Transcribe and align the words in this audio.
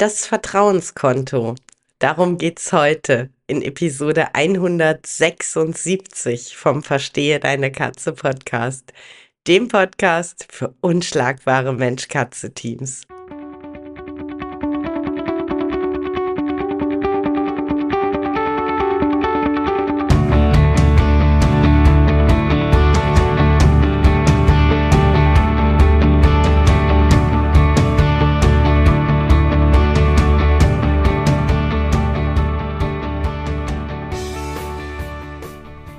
Das 0.00 0.26
Vertrauenskonto. 0.26 1.56
Darum 1.98 2.38
geht's 2.38 2.72
heute 2.72 3.30
in 3.48 3.62
Episode 3.62 4.32
176 4.32 6.56
vom 6.56 6.84
Verstehe 6.84 7.40
deine 7.40 7.72
Katze 7.72 8.12
Podcast, 8.12 8.92
dem 9.48 9.66
Podcast 9.66 10.46
für 10.52 10.72
unschlagbare 10.82 11.72
Mensch-Katze-Teams. 11.72 13.08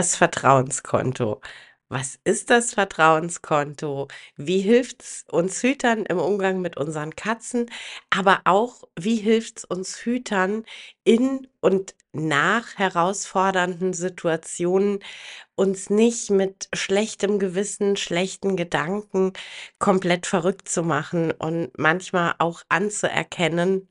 Das 0.00 0.16
Vertrauenskonto. 0.16 1.42
Was 1.90 2.18
ist 2.24 2.48
das 2.48 2.72
Vertrauenskonto? 2.72 4.08
Wie 4.34 4.60
hilft 4.60 5.02
es 5.02 5.26
uns 5.30 5.62
Hütern 5.62 6.06
im 6.06 6.18
Umgang 6.18 6.62
mit 6.62 6.78
unseren 6.78 7.14
Katzen? 7.16 7.70
Aber 8.08 8.40
auch, 8.44 8.84
wie 8.98 9.16
hilft 9.16 9.58
es 9.58 9.64
uns 9.66 9.98
Hütern 9.98 10.64
in 11.04 11.48
und 11.60 11.94
nach 12.12 12.78
herausfordernden 12.78 13.92
Situationen, 13.92 15.00
uns 15.54 15.90
nicht 15.90 16.30
mit 16.30 16.70
schlechtem 16.72 17.38
Gewissen, 17.38 17.98
schlechten 17.98 18.56
Gedanken 18.56 19.34
komplett 19.78 20.24
verrückt 20.24 20.66
zu 20.70 20.82
machen 20.82 21.30
und 21.32 21.72
manchmal 21.76 22.36
auch 22.38 22.62
anzuerkennen, 22.70 23.86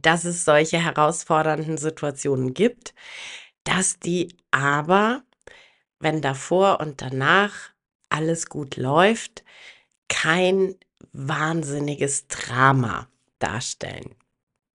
dass 0.00 0.24
es 0.24 0.44
solche 0.44 0.78
herausfordernden 0.78 1.78
Situationen 1.78 2.54
gibt, 2.54 2.94
dass 3.64 3.98
die 3.98 4.36
aber, 4.50 5.22
wenn 5.98 6.20
davor 6.20 6.80
und 6.80 7.02
danach 7.02 7.70
alles 8.08 8.48
gut 8.48 8.76
läuft, 8.76 9.44
kein 10.08 10.74
wahnsinniges 11.12 12.26
Drama 12.28 13.08
darstellen. 13.38 14.14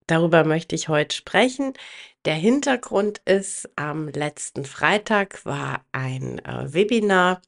Darüber 0.07 0.45
möchte 0.45 0.73
ich 0.73 0.88
heute 0.88 1.16
sprechen. 1.16 1.73
Der 2.25 2.35
Hintergrund 2.35 3.21
ist, 3.25 3.69
am 3.75 4.07
letzten 4.07 4.66
Freitag 4.66 5.45
war 5.45 5.85
ein 5.91 6.39
äh, 6.45 6.73
Webinar 6.73 7.41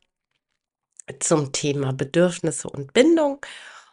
zum 1.20 1.52
Thema 1.52 1.94
Bedürfnisse 1.94 2.70
und 2.70 2.94
Bindung. 2.94 3.40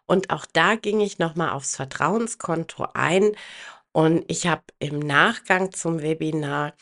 Und 0.07 0.31
auch 0.31 0.47
da 0.47 0.75
ging 0.75 1.01
ich 1.01 1.19
nochmal 1.19 1.51
aufs 1.51 1.77
Vertrauenskonto 1.77 2.89
ein. 2.95 3.33
Und 3.93 4.25
ich 4.29 4.47
habe 4.47 4.63
im 4.79 4.99
Nachgang 4.99 5.73
zum 5.73 6.03
Webinar 6.03 6.75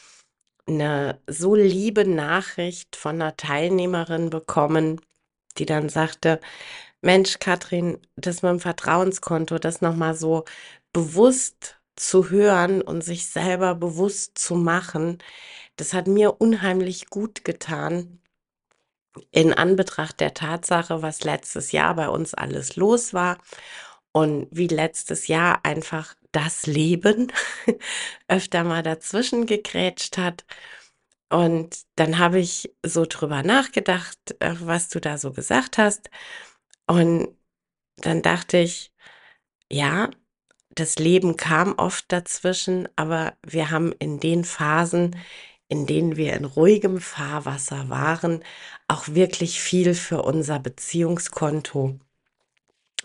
eine 0.69 1.21
so 1.27 1.55
liebe 1.55 2.07
Nachricht 2.09 2.97
von 2.97 3.17
einer 3.17 3.37
Teilnehmerin 3.37 4.31
bekommen, 4.31 5.01
die 5.59 5.67
dann 5.67 5.89
sagte: 5.89 6.41
„Mensch, 7.03 7.39
Katrin, 7.41 7.99
das 8.17 8.43
mit 8.43 8.51
dem 8.53 8.61
Vertrauenskonto, 8.61 9.59
das 9.59 9.81
noch 9.83 9.97
mal 9.97 10.15
so 10.17 10.45
bewusst 10.93 11.79
zu 11.97 12.31
hören 12.31 12.83
und 12.83 13.03
sich 13.05 13.27
selber 13.29 13.75
bewusst 13.77 14.39
zu 14.39 14.57
machen, 14.57 15.19
das 15.77 15.93
hat 15.95 16.07
mir 16.09 16.41
unheimlich 16.41 17.09
gut 17.11 17.45
getan 17.45 18.21
in 19.31 19.53
Anbetracht 19.53 20.21
der 20.21 20.35
Tatsache, 20.35 21.03
was 21.03 21.25
letztes 21.25 21.73
Jahr 21.73 21.95
bei 21.95 22.09
uns 22.09 22.35
alles 22.35 22.77
los 22.77 23.15
war 23.15 23.39
und 24.13 24.49
wie 24.51 24.69
letztes 24.69 25.29
Jahr 25.29 25.61
einfach 25.65 26.15
das 26.34 26.67
Leben 26.67 27.33
öfter 28.28 28.65
mal 28.65 28.83
dazwischen 28.83 29.47
gegrätscht 29.47 30.19
hat. 30.19 30.45
Und 31.31 31.84
dann 31.97 32.19
habe 32.19 32.39
ich 32.39 32.72
so 32.84 33.06
drüber 33.09 33.43
nachgedacht, 33.43 34.19
äh, 34.41 34.55
was 34.61 34.89
du 34.89 35.00
da 35.00 35.19
so 35.19 35.33
gesagt 35.33 35.78
hast. 35.78 36.11
Und 36.87 37.28
dann 37.97 38.22
dachte 38.22 38.59
ich, 38.59 38.93
ja, 39.71 40.11
das 40.75 40.99
Leben 40.99 41.37
kam 41.37 41.75
oft 41.78 42.11
dazwischen, 42.12 42.89
aber 42.97 43.34
wir 43.47 43.71
haben 43.71 43.93
in 43.99 44.21
den 44.21 44.45
Phasen, 44.45 45.16
in 45.69 45.87
denen 45.87 46.16
wir 46.16 46.34
in 46.34 46.45
ruhigem 46.45 47.01
Fahrwasser 47.01 47.89
waren, 47.89 48.45
auch 48.89 49.09
wirklich 49.09 49.61
viel 49.61 49.95
für 49.95 50.22
unser 50.22 50.59
Beziehungskonto 50.59 51.99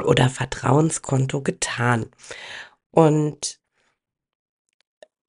oder 0.03 0.29
Vertrauenskonto 0.29 1.41
getan. 1.41 2.07
Und 2.91 3.59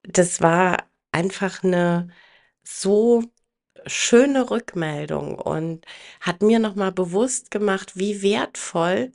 das 0.02 0.40
war 0.40 0.88
einfach 1.12 1.62
eine 1.62 2.08
so 2.62 3.22
schöne 3.86 4.50
Rückmeldung 4.50 5.38
und 5.38 5.84
hat 6.20 6.42
mir 6.42 6.58
noch 6.58 6.74
mal 6.74 6.92
bewusst 6.92 7.50
gemacht, 7.50 7.96
wie 7.96 8.22
wertvoll 8.22 9.12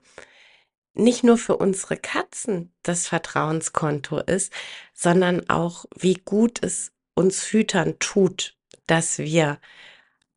nicht 0.94 1.24
nur 1.24 1.38
für 1.38 1.58
unsere 1.58 1.98
Katzen 1.98 2.74
das 2.82 3.08
Vertrauenskonto 3.08 4.20
ist, 4.20 4.52
sondern 4.94 5.50
auch, 5.50 5.86
wie 5.96 6.16
gut 6.16 6.64
es 6.64 6.94
uns 7.16 7.52
Hütern 7.52 8.00
tut, 8.00 8.58
dass 8.88 9.20
wir 9.20 9.60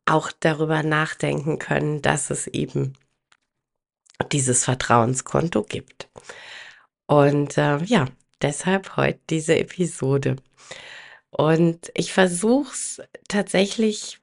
auch 0.05 0.31
darüber 0.39 0.83
nachdenken 0.83 1.59
können, 1.59 2.01
dass 2.01 2.29
es 2.29 2.47
eben 2.47 2.93
dieses 4.31 4.65
Vertrauenskonto 4.65 5.63
gibt. 5.63 6.09
Und 7.09 7.57
äh, 7.57 7.83
ja, 7.85 8.05
deshalb 8.39 8.95
heute 8.95 9.19
diese 9.31 9.57
Episode. 9.57 10.35
Und 11.31 11.91
ich 11.95 12.13
versuche 12.13 12.71
es 12.71 13.01
tatsächlich 13.27 14.19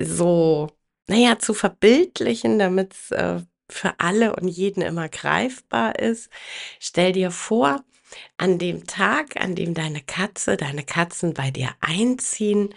so, 0.00 0.68
naja, 1.08 1.40
zu 1.40 1.54
verbildlichen, 1.54 2.60
damit 2.60 2.92
es 2.92 3.10
äh, 3.10 3.40
für 3.68 3.98
alle 3.98 4.36
und 4.36 4.46
jeden 4.46 4.82
immer 4.82 5.08
greifbar 5.08 5.98
ist. 5.98 6.30
Stell 6.78 7.10
dir 7.10 7.32
vor, 7.32 7.82
an 8.36 8.60
dem 8.60 8.86
Tag, 8.86 9.40
an 9.40 9.56
dem 9.56 9.74
deine 9.74 10.00
Katze, 10.00 10.56
deine 10.56 10.84
Katzen 10.84 11.34
bei 11.34 11.50
dir 11.50 11.70
einziehen, 11.80 12.72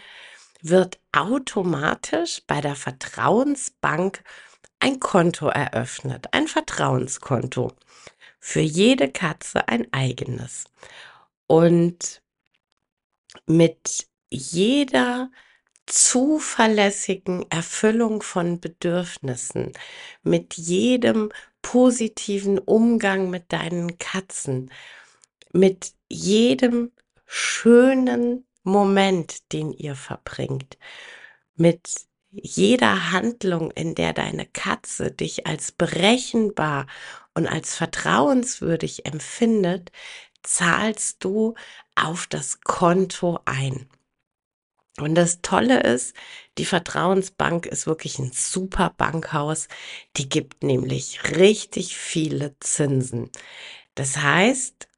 wird 0.64 0.97
automatisch 1.12 2.41
bei 2.47 2.62
der 2.62 2.75
Vertrauensbank 2.75 4.24
ein 4.80 5.00
Konto 5.00 5.50
eröffnet, 5.50 6.30
ein 6.31 6.47
Vertrauenskonto. 6.47 7.74
Für 8.41 8.59
jede 8.59 9.09
Katze 9.09 9.68
ein 9.69 9.88
eigenes. 9.94 10.66
Und 11.47 12.22
mit 13.46 14.07
jeder 14.29 15.31
zuverlässigen 15.85 17.46
Erfüllung 17.52 18.24
von 18.24 18.59
Bedürfnissen, 18.59 19.73
mit 20.23 20.55
jedem 20.55 21.32
positiven 21.61 22.58
Umgang 22.58 23.29
mit 23.29 23.53
deinen 23.53 23.99
Katzen, 23.99 24.72
mit 25.53 25.94
jedem 26.09 26.91
schönen 27.28 28.47
Moment, 28.64 29.53
den 29.53 29.72
ihr 29.72 29.96
verbringt, 29.96 30.78
mit 31.55 32.08
jeder 32.32 33.11
Handlung, 33.11 33.72
in 33.72 33.94
der 33.94 34.14
deine 34.14 34.46
Katze 34.46 35.11
dich 35.11 35.46
als 35.46 35.72
berechenbar 35.72 36.87
und 37.34 37.48
als 37.48 37.76
vertrauenswürdig 37.76 39.06
empfindet, 39.06 39.92
zahlst 40.44 41.24
du 41.24 41.56
auf 41.96 42.28
das 42.28 42.62
Konto 42.62 43.40
ein. 43.46 43.90
Und 44.98 45.16
das 45.16 45.42
Tolle 45.42 45.82
ist, 45.82 46.16
die 46.58 46.66
Vertrauensbank 46.66 47.66
ist 47.66 47.88
wirklich 47.88 48.20
ein 48.20 48.32
super 48.34 48.94
Bankhaus. 48.98 49.68
Die 50.18 50.28
gibt 50.28 50.64
nämlich 50.64 51.38
richtig 51.38 51.98
viele 51.98 52.56
Zinsen. 52.60 53.32
Das 53.96 54.18
heißt, 54.18 54.90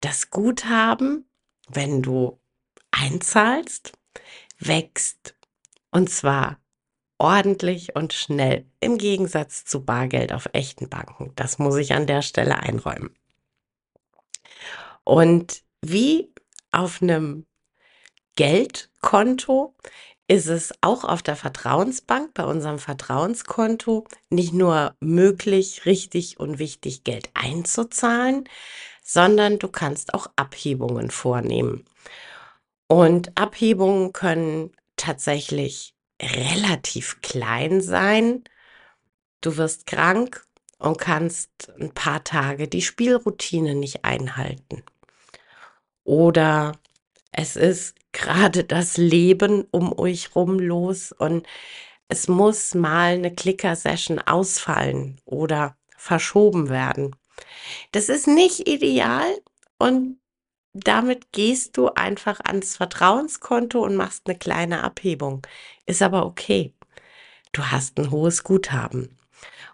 das 0.00 0.30
Guthaben, 0.30 1.28
wenn 1.68 2.02
du 2.02 2.40
einzahlst, 2.90 3.92
wächst. 4.58 5.36
Und 5.90 6.10
zwar 6.10 6.60
ordentlich 7.18 7.94
und 7.96 8.12
schnell, 8.12 8.64
im 8.80 8.98
Gegensatz 8.98 9.64
zu 9.64 9.84
Bargeld 9.84 10.32
auf 10.32 10.48
echten 10.52 10.88
Banken. 10.88 11.32
Das 11.36 11.58
muss 11.58 11.76
ich 11.76 11.92
an 11.92 12.06
der 12.06 12.22
Stelle 12.22 12.58
einräumen. 12.58 13.10
Und 15.04 15.62
wie 15.82 16.32
auf 16.70 17.02
einem 17.02 17.46
Geldkonto 18.36 19.74
ist 20.28 20.46
es 20.46 20.72
auch 20.82 21.04
auf 21.04 21.22
der 21.22 21.36
Vertrauensbank, 21.36 22.34
bei 22.34 22.44
unserem 22.44 22.78
Vertrauenskonto, 22.78 24.06
nicht 24.28 24.52
nur 24.52 24.94
möglich, 25.00 25.86
richtig 25.86 26.38
und 26.38 26.58
wichtig 26.58 27.02
Geld 27.02 27.30
einzuzahlen, 27.32 28.48
sondern 29.02 29.58
du 29.58 29.68
kannst 29.68 30.12
auch 30.12 30.26
Abhebungen 30.36 31.10
vornehmen. 31.10 31.86
Und 32.88 33.36
Abhebungen 33.38 34.12
können 34.12 34.72
tatsächlich 34.96 35.94
relativ 36.20 37.20
klein 37.22 37.80
sein. 37.80 38.44
Du 39.40 39.56
wirst 39.56 39.86
krank 39.86 40.44
und 40.78 40.98
kannst 40.98 41.72
ein 41.80 41.92
paar 41.92 42.24
Tage 42.24 42.68
die 42.68 42.82
Spielroutine 42.82 43.74
nicht 43.74 44.04
einhalten. 44.04 44.82
Oder 46.04 46.72
es 47.32 47.56
ist 47.56 47.94
gerade 48.12 48.64
das 48.64 48.96
Leben 48.96 49.66
um 49.70 49.96
euch 49.96 50.34
rum 50.34 50.58
los 50.58 51.12
und 51.12 51.46
es 52.08 52.26
muss 52.26 52.74
mal 52.74 53.12
eine 53.12 53.34
Clicker-Session 53.34 54.18
ausfallen 54.18 55.20
oder 55.26 55.76
verschoben 55.96 56.70
werden. 56.70 57.14
Das 57.92 58.08
ist 58.08 58.26
nicht 58.26 58.66
ideal 58.66 59.26
und 59.78 60.18
damit 60.72 61.32
gehst 61.32 61.76
du 61.76 61.88
einfach 61.88 62.40
ans 62.44 62.76
Vertrauenskonto 62.76 63.82
und 63.82 63.96
machst 63.96 64.22
eine 64.26 64.38
kleine 64.38 64.82
Abhebung. 64.84 65.46
Ist 65.86 66.02
aber 66.02 66.26
okay. 66.26 66.74
Du 67.52 67.64
hast 67.64 67.98
ein 67.98 68.10
hohes 68.10 68.44
Guthaben. 68.44 69.18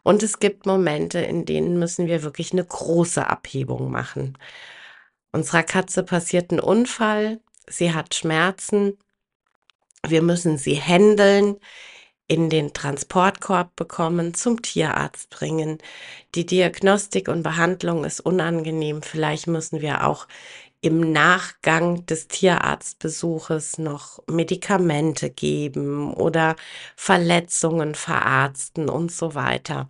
Und 0.03 0.23
es 0.23 0.39
gibt 0.39 0.67
Momente, 0.67 1.19
in 1.21 1.45
denen 1.45 1.79
müssen 1.79 2.07
wir 2.07 2.23
wirklich 2.23 2.53
eine 2.53 2.65
große 2.65 3.27
Abhebung 3.27 3.91
machen. 3.91 4.39
Unserer 5.33 5.63
Katze 5.63 6.05
passiert 6.05 6.53
ein 6.53 6.61
Unfall, 6.61 7.41
sie 7.67 7.93
hat 7.93 8.15
Schmerzen, 8.15 8.99
wir 10.07 10.23
müssen 10.23 10.59
sie 10.59 10.75
händeln, 10.75 11.57
in 12.27 12.49
den 12.49 12.73
Transportkorb 12.73 13.77
bekommen, 13.77 14.33
zum 14.35 14.63
Tierarzt 14.63 15.29
bringen. 15.31 15.79
Die 16.35 16.47
Diagnostik 16.47 17.29
und 17.29 17.43
Behandlung 17.43 18.05
ist 18.05 18.21
unangenehm. 18.21 19.03
Vielleicht 19.03 19.47
müssen 19.47 19.83
wir 19.83 20.07
auch 20.07 20.27
im 20.85 21.13
Nachgang 21.13 22.05
des 22.05 22.29
Tierarztbesuches 22.29 23.79
noch 23.79 24.23
Medikamente 24.29 25.31
geben 25.31 26.13
oder 26.13 26.57
Verletzungen 26.95 27.95
verarzten 27.95 28.91
und 28.91 29.11
so 29.11 29.35
weiter. 29.35 29.89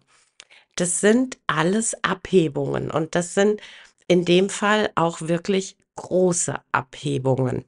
Das 0.77 1.01
sind 1.01 1.41
alles 1.49 1.97
Abhebungen 2.05 2.93
und 2.93 3.17
das 3.17 3.35
sind 3.35 3.61
in 4.07 4.25
dem 4.25 4.49
Fall 4.49 4.93
auch 4.95 5.21
wirklich 5.23 5.77
große 5.97 6.61
Abhebungen. 6.71 7.65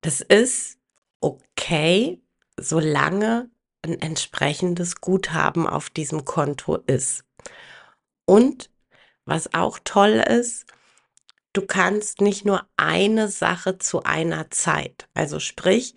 Das 0.00 0.20
ist 0.22 0.78
okay, 1.20 2.20
solange 2.58 3.48
ein 3.82 4.00
entsprechendes 4.00 5.00
Guthaben 5.00 5.68
auf 5.68 5.88
diesem 5.88 6.24
Konto 6.24 6.78
ist. 6.78 7.24
Und 8.24 8.70
was 9.24 9.52
auch 9.54 9.78
toll 9.84 10.22
ist, 10.28 10.66
du 11.52 11.62
kannst 11.62 12.20
nicht 12.20 12.44
nur 12.44 12.66
eine 12.76 13.28
Sache 13.28 13.78
zu 13.78 14.02
einer 14.02 14.50
Zeit. 14.50 15.08
Also 15.14 15.40
sprich, 15.40 15.94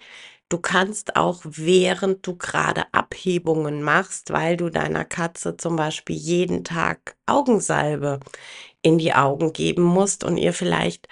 du 0.49 0.59
kannst 0.59 1.15
auch 1.15 1.41
während 1.43 2.25
du 2.25 2.37
gerade 2.37 2.85
Abhebungen 2.93 3.83
machst, 3.83 4.31
weil 4.31 4.57
du 4.57 4.69
deiner 4.69 5.05
Katze 5.05 5.57
zum 5.57 5.75
Beispiel 5.75 6.15
jeden 6.15 6.63
Tag 6.63 7.17
Augensalbe 7.25 8.19
in 8.81 8.97
die 8.97 9.13
Augen 9.13 9.53
geben 9.53 9.83
musst 9.83 10.23
und 10.23 10.37
ihr 10.37 10.53
vielleicht 10.53 11.07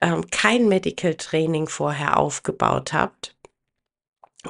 ähm, 0.00 0.26
kein 0.30 0.68
Medical 0.68 1.14
Training 1.14 1.68
vorher 1.68 2.18
aufgebaut 2.18 2.92
habt 2.92 3.36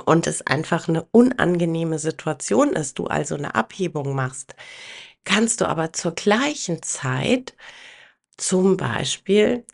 und 0.07 0.27
es 0.27 0.43
einfach 0.47 0.89
eine 0.89 1.07
unangenehme 1.11 1.99
Situation 1.99 2.71
ist, 2.73 2.99
du 2.99 3.07
also 3.07 3.35
eine 3.35 3.55
Abhebung 3.55 4.15
machst, 4.15 4.57
kannst 5.25 5.61
du 5.61 5.69
aber 5.69 5.93
zur 5.93 6.15
gleichen 6.15 6.83
Zeit 6.83 7.55
zum 8.37 8.77
Beispiel 8.77 9.65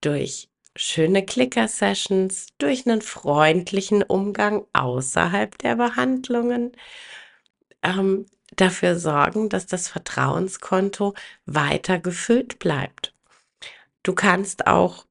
durch 0.00 0.48
schöne 0.76 1.24
Clicker-Sessions, 1.24 2.48
durch 2.58 2.86
einen 2.86 3.02
freundlichen 3.02 4.02
Umgang 4.02 4.66
außerhalb 4.72 5.58
der 5.58 5.76
Behandlungen 5.76 6.72
ähm, 7.82 8.26
dafür 8.56 8.98
sorgen, 8.98 9.48
dass 9.48 9.66
das 9.66 9.88
Vertrauenskonto 9.88 11.14
weiter 11.46 11.98
gefüllt 11.98 12.58
bleibt. 12.58 13.14
Du 14.02 14.14
kannst 14.14 14.66
auch 14.66 15.06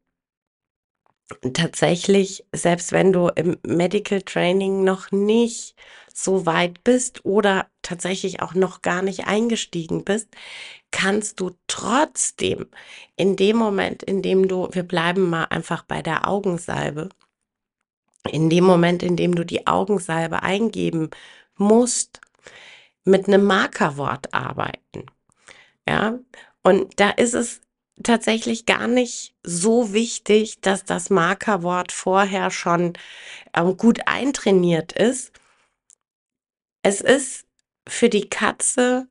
tatsächlich, 1.54 2.46
selbst 2.54 2.92
wenn 2.92 3.14
du 3.14 3.30
im 3.30 3.58
Medical 3.66 4.22
Training 4.22 4.84
noch 4.84 5.12
nicht 5.12 5.76
so 6.14 6.46
weit 6.46 6.84
bist 6.84 7.26
oder 7.26 7.68
tatsächlich 7.82 8.42
auch 8.42 8.54
noch 8.54 8.82
gar 8.82 9.02
nicht 9.02 9.28
eingestiegen 9.28 10.04
bist, 10.04 10.28
kannst 10.92 11.40
du 11.40 11.52
trotzdem 11.68 12.68
in 13.16 13.36
dem 13.36 13.58
Moment, 13.58 14.04
in 14.04 14.22
dem 14.22 14.48
du, 14.48 14.68
wir 14.72 14.84
bleiben 14.84 15.30
mal 15.30 15.46
einfach 15.46 15.84
bei 15.84 16.02
der 16.02 16.28
Augensalbe, 16.28 17.10
in 18.30 18.50
dem 18.50 18.66
Moment, 18.66 19.02
in 19.04 19.16
dem 19.16 19.36
du 19.36 19.46
die 19.46 19.68
Augensalbe 19.68 20.44
eingeben 20.44 21.10
musst, 21.56 22.20
mit 23.06 23.28
einem 23.28 23.46
Markerwort 23.46 24.34
arbeiten. 24.34 25.06
Ja, 25.88 26.20
und 26.64 27.00
da 27.00 27.12
ist 27.12 27.34
es 27.34 27.62
tatsächlich 28.04 28.66
gar 28.66 28.88
nicht 28.88 29.34
so 29.44 29.94
wichtig, 29.94 30.62
dass 30.62 30.86
das 30.86 31.10
Markerwort 31.10 31.92
vorher 31.92 32.52
schon 32.52 32.94
ähm, 33.56 33.78
gut 33.78 34.02
eintrainiert 34.08 34.94
ist. 34.94 35.32
Es 36.82 37.02
ist 37.02 37.46
für 37.88 38.10
die 38.10 38.30
Katze 38.30 39.08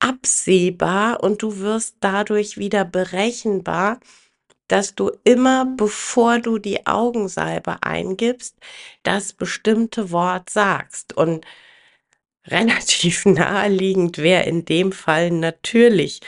absehbar 0.00 1.22
und 1.22 1.42
du 1.42 1.58
wirst 1.58 1.96
dadurch 2.00 2.58
wieder 2.58 2.84
berechenbar, 2.84 4.00
dass 4.68 4.94
du 4.94 5.10
immer, 5.24 5.64
bevor 5.64 6.40
du 6.40 6.58
die 6.58 6.86
Augensalbe 6.86 7.82
eingibst, 7.82 8.56
das 9.02 9.32
bestimmte 9.32 10.10
Wort 10.10 10.50
sagst. 10.50 11.16
Und 11.16 11.46
relativ 12.46 13.26
naheliegend 13.26 14.18
wäre 14.18 14.44
in 14.44 14.64
dem 14.64 14.92
Fall 14.92 15.30
natürlich 15.30 16.20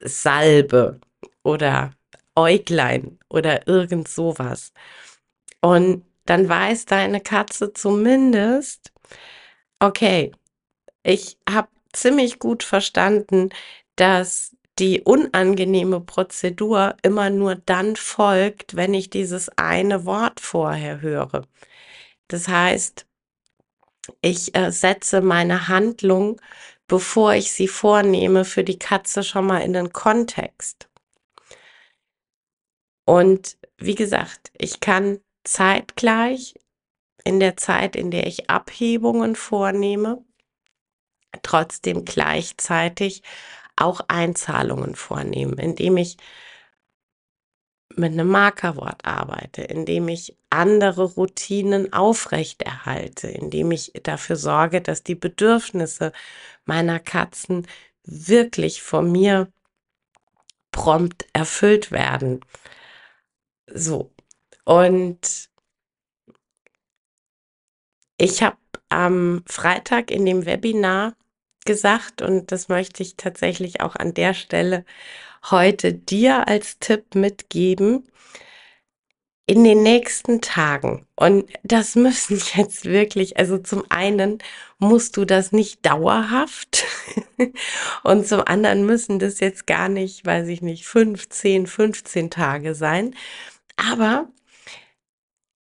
Salbe 0.00 1.00
oder 1.44 1.92
Äuglein 2.34 3.18
oder 3.28 3.68
irgend 3.68 4.08
sowas. 4.08 4.72
Und 5.60 6.04
dann 6.26 6.48
weiß 6.48 6.86
deine 6.86 7.20
Katze 7.20 7.72
zumindest, 7.72 8.92
okay, 9.78 10.32
ich 11.02 11.38
habe 11.48 11.68
ziemlich 11.92 12.38
gut 12.38 12.62
verstanden, 12.62 13.50
dass 13.96 14.56
die 14.78 15.02
unangenehme 15.02 16.00
Prozedur 16.00 16.96
immer 17.02 17.30
nur 17.30 17.54
dann 17.54 17.94
folgt, 17.96 18.74
wenn 18.74 18.94
ich 18.94 19.10
dieses 19.10 19.48
eine 19.56 20.04
Wort 20.04 20.40
vorher 20.40 21.00
höre. 21.00 21.42
Das 22.28 22.48
heißt, 22.48 23.06
ich 24.20 24.54
äh, 24.56 24.72
setze 24.72 25.20
meine 25.20 25.68
Handlung, 25.68 26.40
bevor 26.88 27.34
ich 27.34 27.52
sie 27.52 27.68
vornehme, 27.68 28.44
für 28.44 28.64
die 28.64 28.78
Katze 28.78 29.22
schon 29.22 29.46
mal 29.46 29.60
in 29.60 29.72
den 29.72 29.92
Kontext. 29.92 30.88
Und 33.04 33.58
wie 33.78 33.94
gesagt, 33.94 34.50
ich 34.56 34.80
kann 34.80 35.20
zeitgleich 35.44 36.54
in 37.24 37.40
der 37.40 37.56
Zeit, 37.56 37.96
in 37.96 38.10
der 38.10 38.26
ich 38.26 38.50
Abhebungen 38.50 39.36
vornehme, 39.36 40.24
trotzdem 41.42 42.04
gleichzeitig 42.04 43.22
auch 43.76 44.00
Einzahlungen 44.08 44.94
vornehmen, 44.94 45.58
indem 45.58 45.96
ich 45.96 46.16
mit 47.96 48.12
einem 48.12 48.28
Markerwort 48.28 49.04
arbeite, 49.04 49.62
indem 49.62 50.08
ich 50.08 50.36
andere 50.50 51.04
Routinen 51.04 51.92
aufrechterhalte, 51.92 53.28
indem 53.28 53.70
ich 53.70 53.92
dafür 54.02 54.36
sorge, 54.36 54.80
dass 54.80 55.02
die 55.02 55.14
Bedürfnisse 55.14 56.12
meiner 56.64 56.98
Katzen 56.98 57.66
wirklich 58.04 58.82
von 58.82 59.10
mir 59.10 59.48
prompt 60.72 61.26
erfüllt 61.32 61.92
werden. 61.92 62.40
So. 63.72 64.10
Und 64.64 65.50
ich 68.16 68.42
habe 68.42 68.56
am 68.88 69.42
Freitag 69.46 70.10
in 70.10 70.24
dem 70.26 70.46
Webinar 70.46 71.14
gesagt, 71.64 72.22
und 72.22 72.52
das 72.52 72.68
möchte 72.68 73.02
ich 73.02 73.16
tatsächlich 73.16 73.80
auch 73.80 73.96
an 73.96 74.14
der 74.14 74.34
Stelle 74.34 74.84
heute 75.50 75.92
dir 75.94 76.48
als 76.48 76.78
Tipp 76.78 77.14
mitgeben. 77.14 78.04
in 79.46 79.62
den 79.64 79.82
nächsten 79.82 80.40
Tagen, 80.40 81.06
und 81.16 81.50
das 81.62 81.96
müssen 81.96 82.40
jetzt 82.56 82.84
wirklich, 82.86 83.36
also 83.38 83.58
zum 83.58 83.84
einen 83.90 84.38
musst 84.78 85.16
du 85.16 85.24
das 85.26 85.52
nicht 85.52 85.84
dauerhaft 85.84 86.84
und 88.04 88.26
zum 88.26 88.40
anderen 88.46 88.86
müssen 88.86 89.18
das 89.18 89.40
jetzt 89.40 89.66
gar 89.66 89.88
nicht, 89.90 90.24
weiß 90.24 90.48
ich 90.48 90.62
nicht, 90.62 90.86
15, 90.86 91.66
15 91.66 92.30
Tage 92.30 92.74
sein, 92.74 93.14
aber 93.76 94.28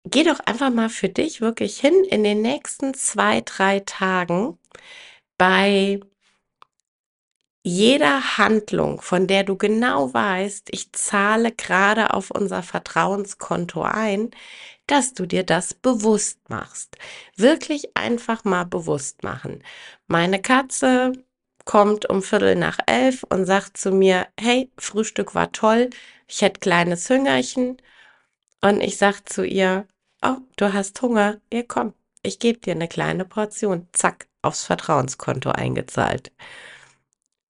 geh 0.05 0.23
doch 0.23 0.39
einfach 0.41 0.69
mal 0.71 0.89
für 0.89 1.09
dich 1.09 1.41
wirklich 1.41 1.79
hin 1.79 2.03
in 2.09 2.23
den 2.23 2.41
nächsten 2.41 2.93
zwei, 2.93 3.41
drei 3.41 3.79
Tagen 3.81 4.57
bei 5.37 5.99
jeder 7.65 8.37
Handlung, 8.37 9.01
von 9.01 9.25
der 9.27 9.43
du 9.45 9.57
genau 9.57 10.13
weißt, 10.13 10.67
ich 10.71 10.91
zahle 10.91 11.51
gerade 11.53 12.13
auf 12.13 12.29
unser 12.29 12.61
Vertrauenskonto 12.61 13.83
ein, 13.83 14.31
dass 14.87 15.13
du 15.13 15.25
dir 15.25 15.43
das 15.43 15.73
bewusst 15.73 16.39
machst. 16.49 16.97
Wirklich 17.37 17.95
einfach 17.95 18.43
mal 18.43 18.65
bewusst 18.65 19.23
machen. 19.23 19.63
Meine 20.07 20.41
Katze 20.41 21.13
kommt 21.65 22.09
um 22.09 22.21
Viertel 22.21 22.55
nach 22.55 22.79
elf 22.85 23.23
und 23.29 23.45
sagt 23.45 23.77
zu 23.77 23.91
mir, 23.91 24.27
hey, 24.37 24.69
Frühstück 24.77 25.33
war 25.35 25.51
toll, 25.53 25.89
ich 26.27 26.41
hätte 26.41 26.59
kleines 26.59 27.09
Hüngerchen. 27.09 27.77
Und 28.63 28.79
ich 28.81 28.97
sag 28.97 29.27
zu 29.27 29.45
ihr, 29.45 29.87
oh, 30.23 30.37
du 30.55 30.71
hast 30.71 31.01
Hunger, 31.01 31.41
ja 31.51 31.63
komm, 31.67 31.93
ich 32.21 32.39
gebe 32.39 32.59
dir 32.59 32.71
eine 32.71 32.87
kleine 32.87 33.25
Portion, 33.25 33.89
zack, 33.91 34.27
aufs 34.41 34.63
Vertrauenskonto 34.63 35.51
eingezahlt. 35.51 36.31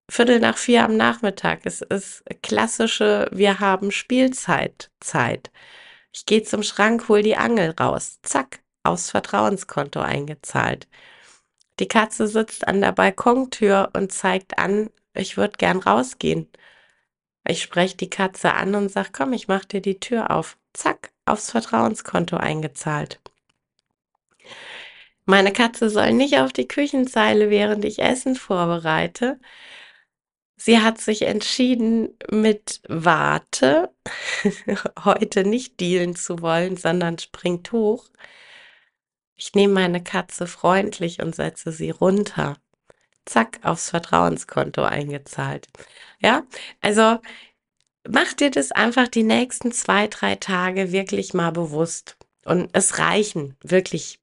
Viertel 0.10 0.39
nach 0.39 0.58
vier 0.58 0.84
am 0.84 0.98
Nachmittag. 0.98 1.62
Es 1.65 1.82
ist 1.82 2.24
klassische, 2.41 3.29
wir 3.32 3.60
haben 3.60 3.91
Spielzeit, 3.91 4.91
Zeit. 5.00 5.51
Ich 6.12 6.25
gehe 6.25 6.43
zum 6.43 6.63
Schrank, 6.63 7.08
hol 7.10 7.22
die 7.22 7.38
Angel 7.38 7.72
raus. 7.79 8.20
Zack, 8.24 8.62
aufs 8.84 9.12
Vertrauenskonto 9.12 10.00
eingezahlt. 10.01 10.88
Die 11.79 11.88
Katze 11.88 12.27
sitzt 12.27 12.67
an 12.67 12.82
der 12.82 12.91
Balkontür 12.91 13.91
und 13.93 14.12
zeigt 14.12 14.58
an, 14.58 14.89
ich 15.13 15.38
würde 15.38 15.58
gern 15.58 15.77
rausgehen. 15.79 16.50
Ich 17.48 17.62
spreche 17.62 17.98
die 17.98 18.10
Katze 18.10 18.53
an 18.53 18.74
und 18.75 18.89
sag, 18.89 19.13
komm, 19.13 19.34
ich 19.34 19.48
mach 19.48 19.65
dir 19.65 19.82
die 19.82 20.00
Tür 20.00 20.32
auf. 20.32 20.58
Zack, 20.74 21.12
aufs 21.25 21.51
Vertrauenskonto 21.51 22.38
eingezahlt. 22.38 23.20
Meine 25.25 25.53
Katze 25.53 25.89
soll 25.89 26.13
nicht 26.13 26.38
auf 26.39 26.51
die 26.51 26.68
Küchenzeile, 26.68 27.50
während 27.50 27.86
ich 27.86 28.00
Essen 28.00 28.36
vorbereite. 28.36 29.39
Sie 30.58 30.80
hat 30.80 31.00
sich 31.00 31.24
entschieden, 31.24 32.18
mit 32.30 32.82
Warte 32.88 33.92
heute 35.03 35.44
nicht 35.44 35.80
dealen 35.80 36.15
zu 36.15 36.42
wollen, 36.42 36.77
sondern 36.77 37.20
springt 37.20 37.72
hoch. 37.72 38.10
Ich 39.36 39.53
nehme 39.56 39.74
meine 39.74 40.03
Katze 40.03 40.48
freundlich 40.48 41.22
und 41.22 41.36
setze 41.36 41.72
sie 41.72 41.89
runter. 41.89 42.58
Zack, 43.25 43.60
aufs 43.63 43.89
Vertrauenskonto 43.89 44.84
eingezahlt. 44.84 45.68
Ja, 46.20 46.44
also 46.82 47.20
mach 48.08 48.34
dir 48.34 48.52
das 48.52 48.72
einfach 48.72 49.08
die 49.08 49.24
nächsten 49.24 49.72
zwei, 49.72 50.08
drei 50.08 50.36
Tage 50.36 50.92
wirklich 50.92 51.34
mal 51.34 51.52
bewusst. 51.52 52.18
Und 52.46 52.70
es 52.74 53.00
reichen 53.00 53.56
wirklich 53.64 54.20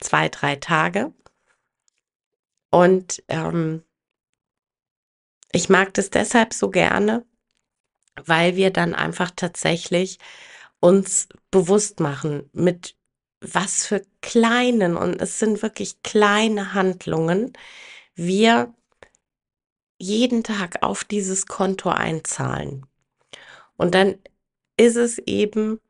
zwei, 0.00 0.28
drei 0.28 0.56
Tage. 0.56 1.12
Und 2.70 3.22
ähm, 3.28 3.82
ich 5.52 5.68
mag 5.68 5.94
das 5.94 6.10
deshalb 6.10 6.52
so 6.52 6.70
gerne, 6.70 7.24
weil 8.16 8.56
wir 8.56 8.70
dann 8.70 8.94
einfach 8.94 9.30
tatsächlich 9.34 10.18
uns 10.80 11.28
bewusst 11.50 12.00
machen, 12.00 12.50
mit 12.52 12.96
was 13.40 13.86
für 13.86 14.04
kleinen, 14.20 14.96
und 14.96 15.20
es 15.20 15.38
sind 15.38 15.62
wirklich 15.62 16.02
kleine 16.02 16.74
Handlungen, 16.74 17.52
wir 18.14 18.74
jeden 19.98 20.42
Tag 20.42 20.82
auf 20.82 21.04
dieses 21.04 21.46
Konto 21.46 21.90
einzahlen. 21.90 22.86
Und 23.76 23.94
dann 23.94 24.16
ist 24.76 24.96
es 24.96 25.18
eben 25.18 25.80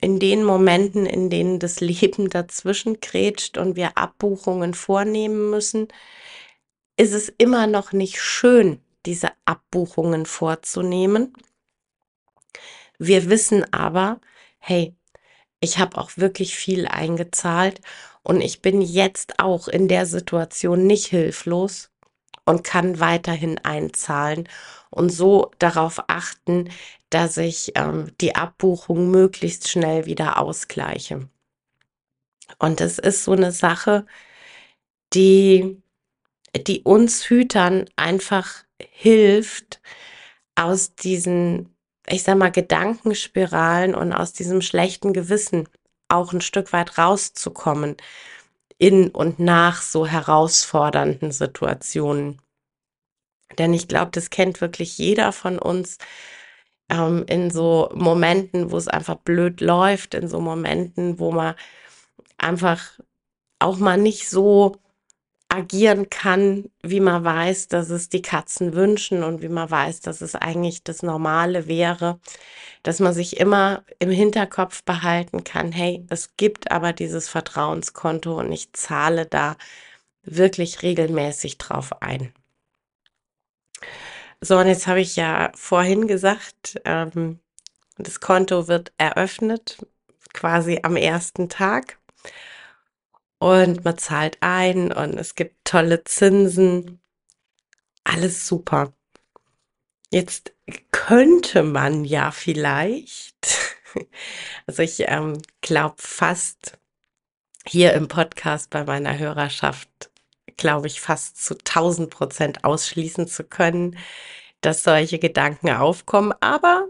in 0.00 0.18
den 0.18 0.44
Momenten, 0.44 1.06
in 1.06 1.30
denen 1.30 1.58
das 1.58 1.80
Leben 1.80 2.28
dazwischen 2.28 3.00
grätscht 3.00 3.56
und 3.56 3.76
wir 3.76 3.96
Abbuchungen 3.96 4.74
vornehmen 4.74 5.50
müssen, 5.50 5.88
ist 6.96 7.12
es 7.12 7.28
immer 7.28 7.66
noch 7.66 7.92
nicht 7.92 8.20
schön, 8.20 8.80
diese 9.06 9.28
Abbuchungen 9.44 10.26
vorzunehmen. 10.26 11.32
Wir 12.98 13.30
wissen 13.30 13.72
aber, 13.72 14.20
hey, 14.58 14.94
ich 15.60 15.78
habe 15.78 15.98
auch 15.98 16.10
wirklich 16.16 16.56
viel 16.56 16.86
eingezahlt 16.86 17.80
und 18.22 18.40
ich 18.40 18.62
bin 18.62 18.80
jetzt 18.80 19.38
auch 19.38 19.68
in 19.68 19.88
der 19.88 20.06
Situation 20.06 20.86
nicht 20.86 21.06
hilflos 21.06 21.90
und 22.44 22.64
kann 22.64 23.00
weiterhin 23.00 23.58
einzahlen 23.58 24.48
und 24.92 25.10
so 25.10 25.50
darauf 25.58 26.04
achten, 26.08 26.70
dass 27.10 27.36
ich 27.36 27.72
ähm, 27.76 28.12
die 28.20 28.34
Abbuchung 28.36 29.10
möglichst 29.10 29.68
schnell 29.68 30.06
wieder 30.06 30.38
ausgleiche. 30.38 31.28
Und 32.58 32.80
es 32.80 32.98
ist 32.98 33.24
so 33.24 33.32
eine 33.32 33.52
Sache, 33.52 34.06
die, 35.14 35.82
die 36.66 36.82
uns 36.82 37.28
Hütern 37.28 37.86
einfach 37.96 38.64
hilft, 38.80 39.80
aus 40.54 40.94
diesen, 40.94 41.74
ich 42.06 42.22
sag 42.24 42.36
mal, 42.36 42.50
Gedankenspiralen 42.52 43.94
und 43.94 44.12
aus 44.12 44.32
diesem 44.32 44.60
schlechten 44.60 45.12
Gewissen 45.12 45.68
auch 46.08 46.32
ein 46.32 46.42
Stück 46.42 46.72
weit 46.72 46.98
rauszukommen 46.98 47.96
in 48.78 49.10
und 49.10 49.38
nach 49.38 49.80
so 49.80 50.06
herausfordernden 50.06 51.32
Situationen. 51.32 52.41
Denn 53.58 53.74
ich 53.74 53.88
glaube, 53.88 54.10
das 54.12 54.30
kennt 54.30 54.60
wirklich 54.60 54.98
jeder 54.98 55.32
von 55.32 55.58
uns 55.58 55.98
ähm, 56.90 57.24
in 57.28 57.50
so 57.50 57.90
Momenten, 57.94 58.70
wo 58.70 58.76
es 58.76 58.88
einfach 58.88 59.16
blöd 59.16 59.60
läuft, 59.60 60.14
in 60.14 60.28
so 60.28 60.40
Momenten, 60.40 61.18
wo 61.18 61.32
man 61.32 61.54
einfach 62.38 62.98
auch 63.58 63.78
mal 63.78 63.98
nicht 63.98 64.28
so 64.28 64.76
agieren 65.48 66.08
kann, 66.08 66.70
wie 66.82 67.00
man 67.00 67.24
weiß, 67.24 67.68
dass 67.68 67.90
es 67.90 68.08
die 68.08 68.22
Katzen 68.22 68.72
wünschen 68.74 69.22
und 69.22 69.42
wie 69.42 69.50
man 69.50 69.70
weiß, 69.70 70.00
dass 70.00 70.22
es 70.22 70.34
eigentlich 70.34 70.82
das 70.82 71.02
Normale 71.02 71.66
wäre, 71.66 72.20
dass 72.82 73.00
man 73.00 73.12
sich 73.12 73.38
immer 73.38 73.84
im 73.98 74.10
Hinterkopf 74.10 74.82
behalten 74.84 75.44
kann, 75.44 75.70
hey, 75.72 76.06
es 76.08 76.36
gibt 76.36 76.70
aber 76.70 76.94
dieses 76.94 77.28
Vertrauenskonto 77.28 78.38
und 78.38 78.50
ich 78.50 78.72
zahle 78.72 79.26
da 79.26 79.56
wirklich 80.22 80.82
regelmäßig 80.82 81.58
drauf 81.58 82.00
ein. 82.00 82.32
So, 84.40 84.58
und 84.58 84.66
jetzt 84.66 84.86
habe 84.86 85.00
ich 85.00 85.16
ja 85.16 85.52
vorhin 85.54 86.06
gesagt, 86.08 86.80
ähm, 86.84 87.38
das 87.98 88.20
Konto 88.20 88.68
wird 88.68 88.92
eröffnet, 88.98 89.86
quasi 90.32 90.80
am 90.82 90.96
ersten 90.96 91.48
Tag 91.48 91.98
und 93.42 93.84
man 93.84 93.98
zahlt 93.98 94.38
ein 94.40 94.92
und 94.92 95.18
es 95.18 95.34
gibt 95.34 95.64
tolle 95.64 96.04
Zinsen. 96.04 97.00
Alles 98.04 98.46
super. 98.46 98.92
Jetzt 100.12 100.52
könnte 100.92 101.64
man 101.64 102.04
ja 102.04 102.30
vielleicht, 102.30 103.58
also 104.68 104.84
ich 104.84 105.00
ähm, 105.08 105.42
glaube 105.60 105.96
fast 105.98 106.78
hier 107.66 107.94
im 107.94 108.06
Podcast 108.06 108.70
bei 108.70 108.84
meiner 108.84 109.18
Hörerschaft, 109.18 110.11
glaube 110.56 110.86
ich 110.88 111.00
fast 111.00 111.42
zu 111.44 111.54
1000 111.54 112.10
Prozent 112.10 112.64
ausschließen 112.64 113.26
zu 113.28 113.44
können, 113.44 113.96
dass 114.60 114.84
solche 114.84 115.18
Gedanken 115.18 115.70
aufkommen. 115.70 116.34
Aber 116.40 116.88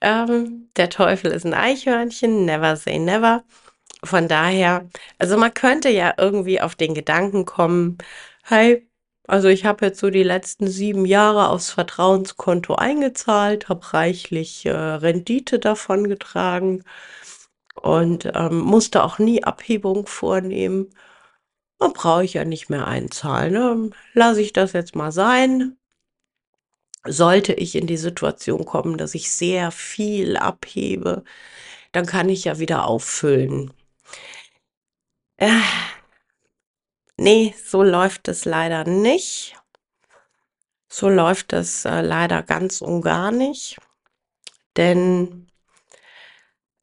ähm, 0.00 0.70
der 0.76 0.90
Teufel 0.90 1.32
ist 1.32 1.44
ein 1.46 1.54
Eichhörnchen, 1.54 2.44
never 2.44 2.76
say 2.76 2.98
never. 2.98 3.44
Von 4.04 4.28
daher, 4.28 4.88
also 5.18 5.36
man 5.38 5.54
könnte 5.54 5.90
ja 5.90 6.14
irgendwie 6.18 6.60
auf 6.60 6.74
den 6.76 6.94
Gedanken 6.94 7.46
kommen, 7.46 7.98
hey, 8.44 8.86
also 9.26 9.48
ich 9.48 9.64
habe 9.64 9.86
jetzt 9.86 10.00
so 10.00 10.10
die 10.10 10.22
letzten 10.22 10.68
sieben 10.68 11.06
Jahre 11.06 11.48
aufs 11.48 11.70
Vertrauenskonto 11.70 12.74
eingezahlt, 12.74 13.68
habe 13.70 13.94
reichlich 13.94 14.66
äh, 14.66 14.70
Rendite 14.72 15.58
davon 15.58 16.08
getragen 16.08 16.84
und 17.82 18.30
ähm, 18.34 18.58
musste 18.60 19.02
auch 19.04 19.18
nie 19.18 19.44
Abhebung 19.44 20.06
vornehmen. 20.06 20.90
Da 21.84 21.90
brauche 21.92 22.24
ich 22.24 22.32
ja 22.32 22.46
nicht 22.46 22.70
mehr 22.70 22.86
einzahlen. 22.86 23.52
Ne? 23.52 23.90
Lasse 24.14 24.40
ich 24.40 24.54
das 24.54 24.72
jetzt 24.72 24.96
mal 24.96 25.12
sein. 25.12 25.76
Sollte 27.06 27.52
ich 27.52 27.74
in 27.74 27.86
die 27.86 27.98
Situation 27.98 28.64
kommen, 28.64 28.96
dass 28.96 29.14
ich 29.14 29.30
sehr 29.30 29.70
viel 29.70 30.38
abhebe, 30.38 31.24
dann 31.92 32.06
kann 32.06 32.30
ich 32.30 32.44
ja 32.44 32.58
wieder 32.58 32.86
auffüllen. 32.86 33.74
Äh, 35.36 35.60
nee, 37.18 37.54
so 37.62 37.82
läuft 37.82 38.28
es 38.28 38.46
leider 38.46 38.84
nicht. 38.84 39.54
So 40.88 41.10
läuft 41.10 41.52
es 41.52 41.84
äh, 41.84 42.00
leider 42.00 42.42
ganz 42.42 42.80
und 42.80 43.02
gar 43.02 43.30
nicht. 43.30 43.76
Denn 44.78 45.48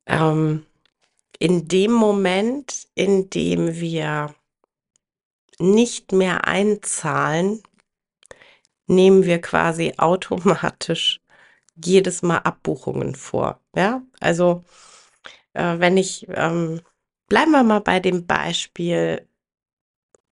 ähm, 0.05 0.67
in 1.39 1.67
dem 1.67 1.91
Moment, 1.91 2.87
in 2.93 3.31
dem 3.31 3.79
wir 3.79 4.35
nicht 5.61 6.11
mehr 6.11 6.47
einzahlen, 6.47 7.61
nehmen 8.87 9.23
wir 9.23 9.39
quasi 9.41 9.93
automatisch 9.97 11.21
jedes 11.83 12.21
Mal 12.21 12.39
Abbuchungen 12.39 13.15
vor. 13.15 13.61
Ja, 13.75 14.01
also 14.19 14.63
äh, 15.53 15.79
wenn 15.79 15.97
ich, 15.97 16.27
ähm, 16.29 16.81
bleiben 17.27 17.51
wir 17.51 17.63
mal 17.63 17.79
bei 17.79 17.99
dem 17.99 18.27
Beispiel 18.27 19.27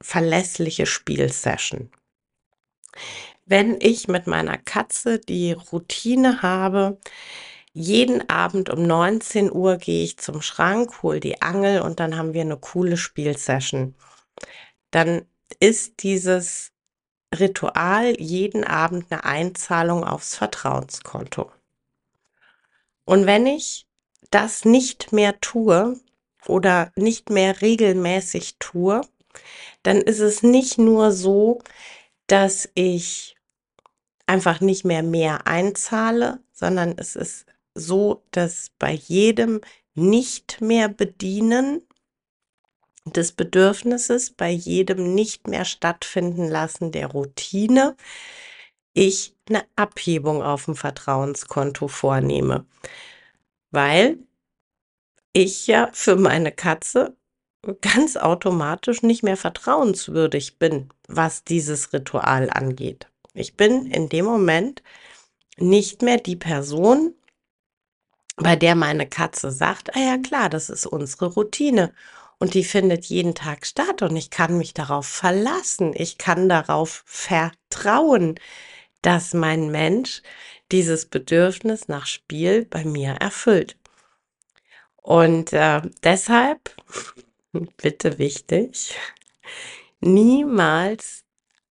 verlässliche 0.00 0.87
Spielsession. 0.87 1.90
Wenn 3.45 3.80
ich 3.80 4.09
mit 4.09 4.26
meiner 4.26 4.59
Katze 4.59 5.18
die 5.18 5.52
Routine 5.52 6.42
habe, 6.42 6.99
jeden 7.73 8.28
Abend 8.28 8.71
um 8.71 8.83
19 8.83 9.52
Uhr 9.52 9.76
gehe 9.76 10.02
ich 10.02 10.16
zum 10.16 10.42
Schrank, 10.42 11.02
hole 11.02 11.21
die 11.21 11.42
Angel 11.42 11.83
und 11.83 12.00
dann 12.00 12.16
haben 12.16 12.33
wir 12.33 12.40
eine 12.40 12.56
coole 12.56 12.97
Spielsession. 12.97 13.95
Dann 14.90 15.26
ist 15.61 16.02
dieses 16.02 16.73
Ritual 17.35 18.21
jeden 18.21 18.64
Abend 18.64 19.07
eine 19.11 19.25
Einzahlung 19.25 20.05
aufs 20.05 20.37
Vertrauenskonto. 20.37 21.50
Und 23.05 23.26
wenn 23.26 23.47
ich 23.47 23.87
das 24.31 24.64
nicht 24.64 25.12
mehr 25.12 25.40
tue 25.40 26.00
oder 26.47 26.93
nicht 26.97 27.31
mehr 27.31 27.61
regelmäßig 27.61 28.57
tue, 28.59 29.00
dann 29.83 29.99
ist 29.99 30.21
es 30.21 30.43
nicht 30.43 30.78
nur 30.78 31.12
so, 31.12 31.61
dass 32.26 32.69
ich 32.75 33.37
einfach 34.26 34.61
nicht 34.61 34.85
mehr 34.85 35.02
mehr 35.02 35.47
einzahle, 35.47 36.40
sondern 36.52 36.95
es 36.99 37.14
ist 37.14 37.47
so, 37.75 38.25
dass 38.33 38.71
bei 38.78 38.93
jedem 38.93 39.61
nicht 39.95 40.61
mehr 40.61 40.88
bedienen 40.88 41.86
des 43.12 43.32
Bedürfnisses, 43.32 44.30
bei 44.30 44.50
jedem 44.50 45.14
nicht 45.14 45.48
mehr 45.48 45.64
stattfinden 45.64 46.48
lassen 46.48 46.92
der 46.92 47.08
Routine, 47.08 47.96
ich 48.92 49.34
eine 49.48 49.64
Abhebung 49.76 50.42
auf 50.42 50.64
dem 50.64 50.75
Vertrauenskonto 50.75 51.88
vornehme. 51.88 52.66
Weil 53.70 54.18
ich 55.32 55.66
ja 55.66 55.90
für 55.92 56.16
meine 56.16 56.50
Katze 56.50 57.16
ganz 57.80 58.16
automatisch 58.16 59.02
nicht 59.02 59.22
mehr 59.22 59.36
vertrauenswürdig 59.36 60.58
bin, 60.58 60.88
was 61.08 61.44
dieses 61.44 61.92
Ritual 61.92 62.48
angeht. 62.50 63.08
Ich 63.34 63.54
bin 63.54 63.86
in 63.86 64.08
dem 64.08 64.25
Moment 64.25 64.82
nicht 65.58 66.02
mehr 66.02 66.18
die 66.18 66.36
Person, 66.36 67.14
bei 68.36 68.56
der 68.56 68.75
meine 68.75 69.06
Katze 69.06 69.50
sagt, 69.50 69.94
ah 69.96 70.00
ja 70.00 70.18
klar, 70.18 70.48
das 70.48 70.70
ist 70.70 70.86
unsere 70.86 71.26
Routine 71.26 71.92
und 72.38 72.55
die 72.55 72.64
findet 72.64 73.07
jeden 73.07 73.35
Tag 73.35 73.66
statt 73.66 74.02
und 74.02 74.16
ich 74.16 74.31
kann 74.31 74.59
mich 74.59 74.75
darauf 74.75 75.07
verlassen, 75.07 75.93
ich 75.95 76.19
kann 76.19 76.49
darauf 76.49 77.02
vertrauen, 77.07 78.38
dass 79.02 79.35
mein 79.35 79.71
Mensch 79.71 80.23
dieses 80.73 81.07
Bedürfnis 81.07 81.88
nach 81.88 82.07
Spiel 82.07 82.64
bei 82.64 82.85
mir 82.85 83.12
erfüllt. 83.12 83.76
Und 84.97 85.52
äh, 85.52 85.83
deshalb, 86.02 86.75
bitte 87.76 88.19
wichtig, 88.19 88.97
niemals 90.00 91.25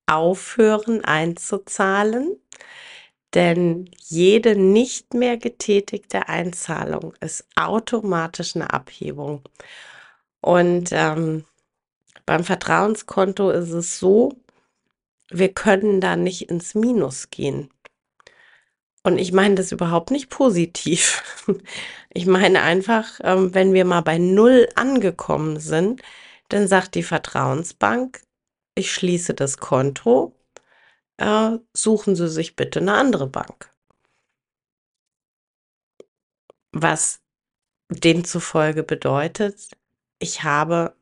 aufhören 0.07 1.03
einzuzahlen, 1.03 2.37
denn 3.33 3.91
jede 3.99 4.55
nicht 4.55 5.13
mehr 5.13 5.37
getätigte 5.37 6.29
Einzahlung 6.29 7.13
ist 7.19 7.45
automatisch 7.55 8.55
eine 8.55 8.71
Abhebung. 8.71 9.41
Und 10.45 10.89
ähm, 10.91 11.43
beim 12.27 12.43
Vertrauenskonto 12.43 13.49
ist 13.49 13.71
es 13.71 13.97
so, 13.97 14.31
wir 15.31 15.51
können 15.51 16.01
da 16.01 16.15
nicht 16.15 16.51
ins 16.51 16.75
Minus 16.75 17.31
gehen. 17.31 17.71
Und 19.01 19.17
ich 19.17 19.31
meine 19.31 19.55
das 19.55 19.71
überhaupt 19.71 20.11
nicht 20.11 20.29
positiv. 20.29 21.23
Ich 22.17 22.25
meine 22.27 22.61
einfach, 22.61 23.19
ähm, 23.23 23.53
wenn 23.53 23.73
wir 23.73 23.83
mal 23.83 23.99
bei 23.99 24.17
Null 24.17 24.69
angekommen 24.75 25.59
sind, 25.59 26.01
dann 26.47 26.65
sagt 26.65 26.95
die 26.95 27.03
Vertrauensbank, 27.03 28.21
ich 28.73 28.93
schließe 28.93 29.33
das 29.33 29.57
Konto, 29.57 30.33
äh, 31.17 31.57
suchen 31.73 32.15
Sie 32.15 32.29
sich 32.29 32.55
bitte 32.55 32.79
eine 32.79 32.93
andere 32.93 33.27
Bank. 33.27 33.69
Was 36.71 37.19
demzufolge 37.89 38.83
bedeutet, 38.83 39.75
ich 40.19 40.43
habe 40.43 40.95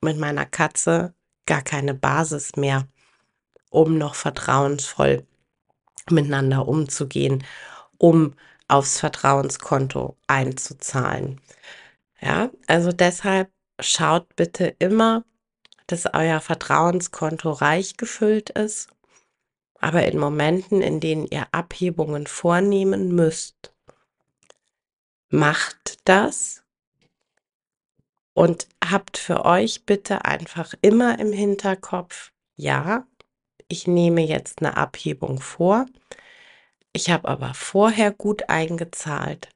mit 0.00 0.18
meiner 0.18 0.46
Katze 0.46 1.14
gar 1.46 1.62
keine 1.62 1.94
Basis 1.94 2.56
mehr, 2.56 2.86
um 3.70 3.98
noch 3.98 4.14
vertrauensvoll 4.14 5.26
miteinander 6.10 6.68
umzugehen, 6.68 7.44
um 7.98 8.34
aufs 8.68 8.98
Vertrauenskonto 9.00 10.16
einzuzahlen. 10.26 11.40
Ja, 12.20 12.50
also 12.66 12.92
deshalb 12.92 13.50
schaut 13.80 14.34
bitte 14.36 14.74
immer, 14.78 15.24
dass 15.86 16.06
euer 16.12 16.40
Vertrauenskonto 16.40 17.52
reich 17.52 17.96
gefüllt 17.96 18.50
ist, 18.50 18.88
aber 19.80 20.06
in 20.06 20.18
Momenten, 20.18 20.82
in 20.82 21.00
denen 21.00 21.26
ihr 21.26 21.46
Abhebungen 21.52 22.26
vornehmen 22.26 23.14
müsst, 23.14 23.72
macht 25.28 25.98
das 26.04 26.64
und 28.36 28.68
habt 28.84 29.16
für 29.16 29.46
euch 29.46 29.86
bitte 29.86 30.26
einfach 30.26 30.74
immer 30.82 31.18
im 31.18 31.32
Hinterkopf, 31.32 32.32
ja, 32.54 33.06
ich 33.66 33.86
nehme 33.86 34.20
jetzt 34.20 34.60
eine 34.60 34.76
Abhebung 34.76 35.40
vor. 35.40 35.86
Ich 36.92 37.08
habe 37.08 37.28
aber 37.28 37.54
vorher 37.54 38.12
gut 38.12 38.50
eingezahlt 38.50 39.48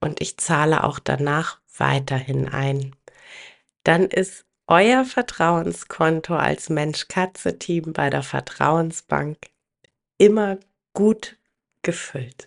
und 0.00 0.20
ich 0.20 0.36
zahle 0.36 0.84
auch 0.84 0.98
danach 0.98 1.60
weiterhin 1.78 2.50
ein. 2.50 2.94
Dann 3.82 4.04
ist 4.04 4.44
euer 4.66 5.06
Vertrauenskonto 5.06 6.36
als 6.36 6.68
Mensch-Katze-Team 6.68 7.94
bei 7.94 8.10
der 8.10 8.22
Vertrauensbank 8.22 9.38
immer 10.18 10.58
gut 10.92 11.38
gefüllt. 11.80 12.46